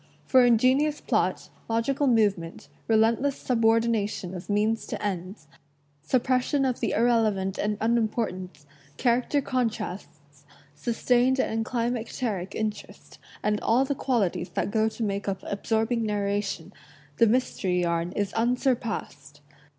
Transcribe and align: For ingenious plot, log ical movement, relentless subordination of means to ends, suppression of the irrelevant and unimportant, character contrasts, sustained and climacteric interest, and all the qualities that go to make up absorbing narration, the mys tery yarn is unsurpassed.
For 0.25 0.43
ingenious 0.43 0.99
plot, 0.99 1.51
log 1.69 1.83
ical 1.83 2.11
movement, 2.11 2.69
relentless 2.87 3.37
subordination 3.37 4.33
of 4.33 4.49
means 4.49 4.87
to 4.87 4.99
ends, 5.05 5.45
suppression 6.01 6.65
of 6.65 6.79
the 6.79 6.93
irrelevant 6.93 7.59
and 7.59 7.77
unimportant, 7.79 8.65
character 8.97 9.43
contrasts, 9.43 10.43
sustained 10.73 11.37
and 11.39 11.63
climacteric 11.63 12.55
interest, 12.55 13.19
and 13.43 13.61
all 13.61 13.85
the 13.85 13.93
qualities 13.93 14.49
that 14.55 14.71
go 14.71 14.89
to 14.89 15.03
make 15.03 15.27
up 15.27 15.43
absorbing 15.43 16.01
narration, 16.01 16.73
the 17.17 17.27
mys 17.27 17.55
tery 17.59 17.81
yarn 17.83 18.11
is 18.13 18.33
unsurpassed. 18.33 19.41